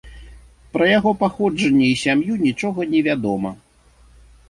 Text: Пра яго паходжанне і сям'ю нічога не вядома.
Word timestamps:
Пра 0.77 0.87
яго 0.91 1.11
паходжанне 1.21 1.87
і 1.91 2.01
сям'ю 2.07 2.41
нічога 2.49 2.91
не 2.97 3.07
вядома. 3.13 3.57